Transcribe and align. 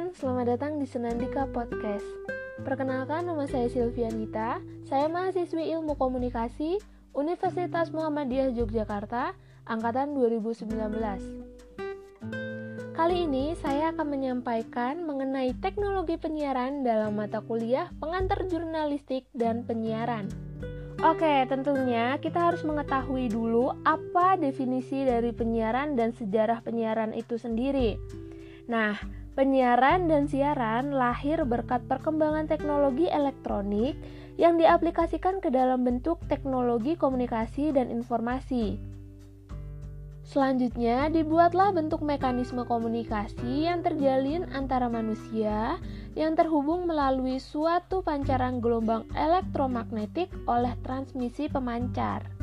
teman-teman, 0.00 0.16
selamat 0.16 0.46
datang 0.56 0.80
di 0.80 0.88
Senandika 0.88 1.44
Podcast. 1.52 2.08
Perkenalkan 2.64 3.28
nama 3.28 3.44
saya 3.44 3.68
Silvianita, 3.68 4.56
saya 4.88 5.12
mahasiswi 5.12 5.76
Ilmu 5.76 5.92
Komunikasi 6.00 6.80
Universitas 7.12 7.92
Muhammadiyah 7.92 8.48
Yogyakarta, 8.56 9.36
angkatan 9.68 10.16
2019. 10.16 10.72
Kali 12.96 13.28
ini 13.28 13.52
saya 13.60 13.92
akan 13.92 14.08
menyampaikan 14.08 15.04
mengenai 15.04 15.52
teknologi 15.60 16.16
penyiaran 16.16 16.80
dalam 16.80 17.20
mata 17.20 17.44
kuliah 17.44 17.92
pengantar 18.00 18.48
jurnalistik 18.48 19.28
dan 19.36 19.68
penyiaran. 19.68 20.32
Oke, 21.04 21.44
tentunya 21.44 22.16
kita 22.24 22.48
harus 22.48 22.64
mengetahui 22.64 23.28
dulu 23.28 23.76
apa 23.84 24.40
definisi 24.40 25.04
dari 25.04 25.36
penyiaran 25.36 25.92
dan 25.92 26.16
sejarah 26.16 26.64
penyiaran 26.64 27.12
itu 27.12 27.36
sendiri. 27.36 28.00
Nah, 28.64 29.19
penyiaran 29.40 30.04
dan 30.04 30.28
siaran 30.28 30.92
lahir 30.92 31.48
berkat 31.48 31.80
perkembangan 31.88 32.44
teknologi 32.44 33.08
elektronik 33.08 33.96
yang 34.36 34.60
diaplikasikan 34.60 35.40
ke 35.40 35.48
dalam 35.48 35.80
bentuk 35.80 36.20
teknologi 36.28 36.92
komunikasi 36.92 37.72
dan 37.72 37.88
informasi. 37.88 38.76
Selanjutnya, 40.28 41.08
dibuatlah 41.08 41.72
bentuk 41.72 42.04
mekanisme 42.04 42.68
komunikasi 42.68 43.64
yang 43.64 43.80
terjalin 43.80 44.44
antara 44.52 44.92
manusia 44.92 45.80
yang 46.12 46.36
terhubung 46.36 46.84
melalui 46.84 47.40
suatu 47.40 48.04
pancaran 48.04 48.60
gelombang 48.60 49.08
elektromagnetik 49.16 50.28
oleh 50.44 50.76
transmisi 50.84 51.48
pemancar. 51.48 52.39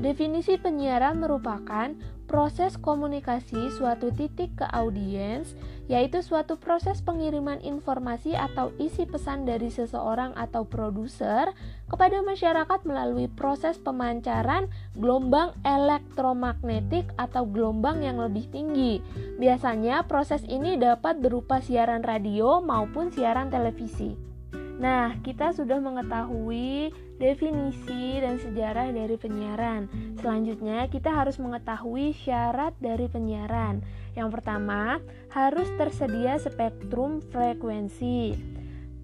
Definisi 0.00 0.56
penyiaran 0.56 1.20
merupakan 1.20 1.92
proses 2.32 2.80
komunikasi 2.80 3.68
suatu 3.76 4.08
titik 4.08 4.56
ke 4.56 4.66
audiens, 4.72 5.52
yaitu 5.84 6.24
suatu 6.24 6.56
proses 6.56 7.04
pengiriman 7.04 7.60
informasi 7.60 8.32
atau 8.32 8.72
isi 8.80 9.04
pesan 9.04 9.44
dari 9.44 9.68
seseorang 9.68 10.32
atau 10.32 10.64
produser 10.64 11.52
kepada 11.92 12.24
masyarakat 12.24 12.80
melalui 12.88 13.28
proses 13.28 13.76
pemancaran 13.76 14.72
gelombang 14.96 15.52
elektromagnetik 15.60 17.12
atau 17.20 17.44
gelombang 17.44 18.00
yang 18.00 18.16
lebih 18.16 18.48
tinggi. 18.48 19.04
Biasanya 19.36 20.08
proses 20.08 20.40
ini 20.48 20.80
dapat 20.80 21.20
berupa 21.20 21.60
siaran 21.60 22.00
radio 22.00 22.64
maupun 22.64 23.12
siaran 23.12 23.52
televisi. 23.52 24.31
Nah, 24.80 25.18
kita 25.20 25.52
sudah 25.52 25.78
mengetahui 25.82 26.94
definisi 27.20 28.18
dan 28.18 28.40
sejarah 28.40 28.90
dari 28.90 29.16
penyiaran. 29.20 29.90
Selanjutnya, 30.18 30.88
kita 30.88 31.12
harus 31.12 31.36
mengetahui 31.36 32.16
syarat 32.16 32.72
dari 32.80 33.06
penyiaran. 33.10 33.84
Yang 34.16 34.40
pertama, 34.40 35.00
harus 35.32 35.68
tersedia 35.76 36.40
spektrum 36.40 37.20
frekuensi. 37.32 38.36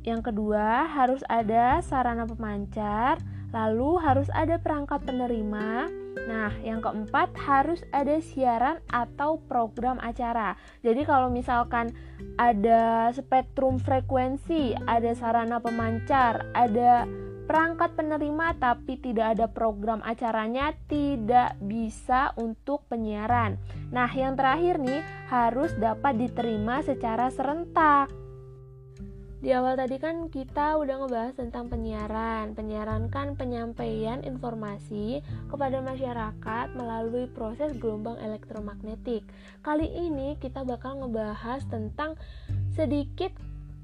Yang 0.04 0.32
kedua, 0.32 0.88
harus 0.88 1.20
ada 1.28 1.84
sarana 1.84 2.24
pemancar, 2.24 3.20
lalu 3.52 4.00
harus 4.00 4.28
ada 4.32 4.56
perangkat 4.56 5.04
penerima, 5.04 5.88
Nah, 6.26 6.50
yang 6.64 6.82
keempat 6.82 7.36
harus 7.38 7.84
ada 7.94 8.18
siaran 8.18 8.82
atau 8.90 9.38
program 9.46 10.00
acara. 10.02 10.58
Jadi 10.82 11.06
kalau 11.06 11.30
misalkan 11.30 11.94
ada 12.40 13.12
spektrum 13.14 13.78
frekuensi, 13.78 14.74
ada 14.88 15.14
sarana 15.14 15.62
pemancar, 15.62 16.50
ada 16.56 17.06
perangkat 17.48 17.96
penerima 17.96 18.60
tapi 18.60 19.00
tidak 19.00 19.40
ada 19.40 19.48
program 19.48 20.04
acaranya 20.04 20.76
tidak 20.84 21.56
bisa 21.64 22.36
untuk 22.36 22.84
penyiaran. 22.92 23.56
Nah, 23.88 24.12
yang 24.12 24.36
terakhir 24.36 24.76
nih 24.76 25.00
harus 25.32 25.72
dapat 25.80 26.20
diterima 26.20 26.84
secara 26.84 27.32
serentak. 27.32 28.27
Di 29.38 29.54
awal 29.54 29.78
tadi 29.78 30.02
kan 30.02 30.26
kita 30.26 30.74
udah 30.82 30.98
ngebahas 30.98 31.38
tentang 31.38 31.70
penyiaran. 31.70 32.58
Penyiaran 32.58 33.06
kan 33.06 33.38
penyampaian 33.38 34.18
informasi 34.26 35.22
kepada 35.46 35.78
masyarakat 35.78 36.74
melalui 36.74 37.30
proses 37.30 37.70
gelombang 37.78 38.18
elektromagnetik. 38.18 39.22
Kali 39.62 39.86
ini 39.94 40.34
kita 40.42 40.66
bakal 40.66 41.06
ngebahas 41.06 41.62
tentang 41.70 42.18
sedikit 42.74 43.30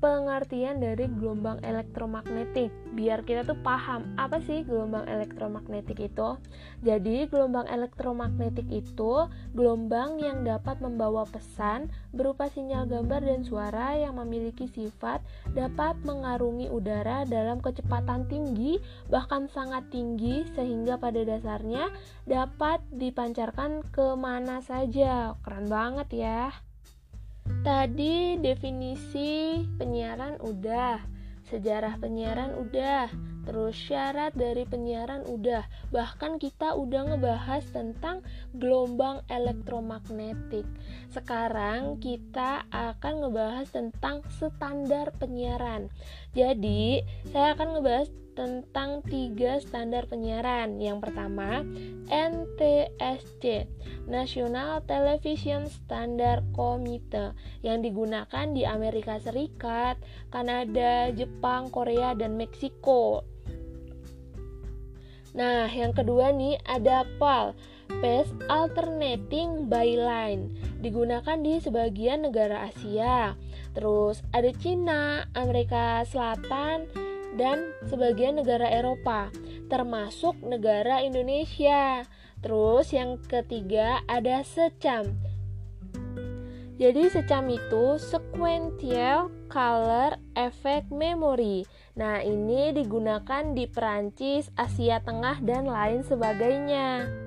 pengertian 0.04 0.84
dari 0.84 1.08
gelombang 1.16 1.64
elektromagnetik. 1.64 2.68
Biar 2.92 3.24
kita 3.24 3.40
tuh 3.48 3.56
paham 3.64 4.04
apa 4.20 4.36
sih 4.44 4.60
gelombang 4.60 5.08
elektromagnetik 5.08 5.96
itu? 5.96 6.36
Jadi 6.84 7.24
gelombang 7.32 7.64
elektromagnetik 7.72 8.68
itu 8.68 9.24
gelombang 9.56 10.20
yang 10.20 10.44
dapat 10.44 10.84
membawa 10.84 11.24
pesan 11.24 11.88
berupa 12.12 12.52
sinyal 12.52 12.84
gambar 12.84 13.24
dan 13.24 13.48
suara 13.48 13.96
yang 13.96 14.20
memiliki 14.20 14.68
sifat 14.68 15.24
dapat 15.56 15.96
mengarungi 16.04 16.68
udara 16.68 17.24
dalam 17.24 17.64
kecepatan 17.64 18.28
tinggi 18.28 18.76
bahkan 19.08 19.48
sangat 19.48 19.88
tinggi 19.88 20.44
sehingga 20.52 21.00
pada 21.00 21.24
dasarnya 21.24 21.88
dapat 22.28 22.84
dipancarkan 22.92 23.80
ke 23.88 24.12
mana 24.20 24.60
saja. 24.60 25.32
Keren 25.40 25.72
banget 25.72 26.08
ya 26.12 26.52
Tadi 27.64 28.36
definisi 28.44 29.56
penyiaran 29.80 30.36
udah, 30.36 31.00
sejarah 31.48 31.96
penyiaran 31.96 32.52
udah, 32.60 33.08
terus 33.48 33.72
syarat 33.72 34.36
dari 34.36 34.68
penyiaran 34.68 35.24
udah. 35.24 35.64
Bahkan 35.88 36.36
kita 36.44 36.76
udah 36.76 37.08
ngebahas 37.08 37.64
tentang 37.72 38.20
gelombang 38.52 39.24
elektromagnetik. 39.32 40.68
Sekarang 41.08 41.96
kita 42.04 42.68
akan 42.68 43.24
ngebahas 43.24 43.72
tentang 43.72 44.20
standar 44.28 45.16
penyiaran. 45.16 45.88
Jadi, 46.36 47.00
saya 47.32 47.56
akan 47.56 47.80
ngebahas 47.80 48.12
tentang 48.34 49.00
tiga 49.06 49.62
standar 49.62 50.10
penyiaran. 50.10 50.76
Yang 50.82 51.08
pertama, 51.08 51.62
NTSC, 52.10 53.70
National 54.10 54.82
Television 54.84 55.70
Standard 55.70 56.44
Committee, 56.52 57.32
yang 57.62 57.80
digunakan 57.80 58.46
di 58.50 58.66
Amerika 58.66 59.16
Serikat, 59.22 59.96
Kanada, 60.28 61.14
Jepang, 61.14 61.70
Korea, 61.70 62.12
dan 62.12 62.36
Meksiko. 62.36 63.24
Nah, 65.34 65.66
yang 65.66 65.90
kedua 65.90 66.30
nih 66.30 66.62
ada 66.62 67.02
PAL, 67.18 67.58
Pace 67.98 68.30
Alternating 68.46 69.66
Byline, 69.66 70.54
digunakan 70.78 71.34
di 71.42 71.58
sebagian 71.58 72.22
negara 72.22 72.70
Asia. 72.70 73.34
Terus 73.74 74.22
ada 74.30 74.54
Cina, 74.54 75.26
Amerika 75.34 76.06
Selatan, 76.06 76.86
dan 77.34 77.74
sebagian 77.86 78.38
negara 78.38 78.70
Eropa, 78.70 79.30
termasuk 79.66 80.38
negara 80.42 81.02
Indonesia. 81.02 82.06
Terus 82.44 82.92
yang 82.92 83.16
ketiga 83.24 84.04
ada 84.06 84.44
secam. 84.44 85.16
Jadi 86.74 87.06
secam 87.06 87.46
itu 87.54 88.02
sequential 88.02 89.30
color 89.46 90.18
effect 90.34 90.90
memory. 90.90 91.62
Nah, 91.94 92.18
ini 92.18 92.74
digunakan 92.74 93.54
di 93.54 93.70
Perancis, 93.70 94.50
Asia 94.58 94.98
Tengah 94.98 95.38
dan 95.46 95.70
lain 95.70 96.02
sebagainya. 96.02 97.23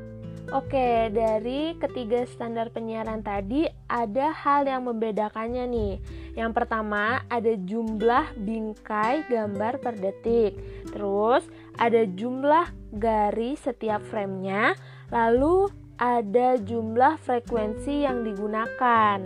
Oke, 0.48 1.12
dari 1.12 1.76
ketiga 1.76 2.24
standar 2.24 2.72
penyiaran 2.72 3.20
tadi 3.20 3.68
ada 3.92 4.32
hal 4.32 4.64
yang 4.64 4.88
membedakannya 4.88 5.68
nih. 5.68 5.94
Yang 6.40 6.52
pertama, 6.56 7.20
ada 7.28 7.52
jumlah 7.52 8.32
bingkai 8.40 9.28
gambar 9.28 9.84
per 9.84 10.00
detik. 10.00 10.56
Terus, 10.88 11.44
ada 11.76 12.08
jumlah 12.08 12.72
garis 12.96 13.60
setiap 13.68 14.00
framenya. 14.08 14.72
Lalu, 15.12 15.68
ada 16.00 16.56
jumlah 16.56 17.20
frekuensi 17.28 18.08
yang 18.08 18.24
digunakan. 18.24 19.20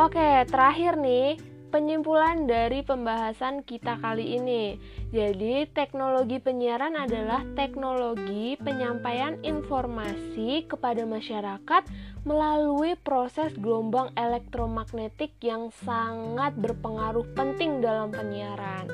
Oke, 0.00 0.48
terakhir 0.48 0.96
nih, 0.96 1.36
Penyimpulan 1.68 2.48
dari 2.48 2.80
pembahasan 2.80 3.60
kita 3.60 4.00
kali 4.00 4.40
ini. 4.40 4.80
Jadi, 5.12 5.68
teknologi 5.68 6.40
penyiaran 6.40 6.96
adalah 6.96 7.44
teknologi 7.60 8.56
penyampaian 8.56 9.36
informasi 9.44 10.64
kepada 10.64 11.04
masyarakat 11.04 11.84
melalui 12.24 12.96
proses 12.96 13.52
gelombang 13.60 14.08
elektromagnetik 14.16 15.36
yang 15.44 15.68
sangat 15.84 16.56
berpengaruh 16.56 17.28
penting 17.36 17.84
dalam 17.84 18.16
penyiaran. 18.16 18.88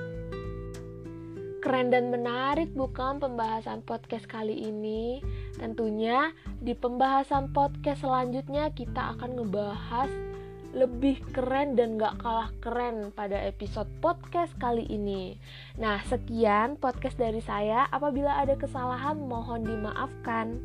Keren 1.62 1.94
dan 1.94 2.11
menarik 2.11 2.75
bukan 2.75 3.23
pembahasan 3.23 3.87
podcast 3.87 4.27
kali 4.27 4.67
ini? 4.67 5.23
Tentunya 5.62 6.35
di 6.59 6.75
pembahasan 6.75 7.55
podcast 7.55 8.03
selanjutnya 8.03 8.75
kita 8.75 9.15
akan 9.15 9.38
ngebahas 9.38 10.33
lebih 10.75 11.23
keren 11.31 11.79
dan 11.79 11.94
gak 11.97 12.19
kalah 12.19 12.50
keren 12.59 13.15
pada 13.15 13.38
episode 13.38 13.87
podcast 14.03 14.50
kali 14.59 14.82
ini. 14.91 15.38
Nah, 15.79 16.03
sekian 16.11 16.75
podcast 16.76 17.15
dari 17.15 17.38
saya. 17.38 17.87
Apabila 17.94 18.43
ada 18.43 18.59
kesalahan, 18.59 19.23
mohon 19.23 19.62
dimaafkan. 19.62 20.59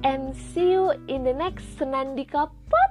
And 0.00 0.32
see 0.52 0.72
you 0.72 0.96
in 1.12 1.28
the 1.28 1.36
next 1.36 1.68
Senandika 1.76 2.48
Podcast. 2.68 2.85